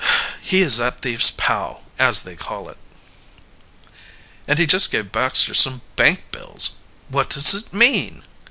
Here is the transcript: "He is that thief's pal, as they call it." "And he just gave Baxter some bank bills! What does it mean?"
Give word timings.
"He 0.41 0.63
is 0.63 0.77
that 0.77 1.01
thief's 1.01 1.29
pal, 1.29 1.83
as 1.99 2.21
they 2.23 2.35
call 2.35 2.69
it." 2.69 2.79
"And 4.47 4.57
he 4.57 4.65
just 4.65 4.89
gave 4.89 5.11
Baxter 5.11 5.53
some 5.53 5.81
bank 5.95 6.23
bills! 6.31 6.71
What 7.09 7.29
does 7.29 7.53
it 7.53 7.71
mean?" 7.71 8.23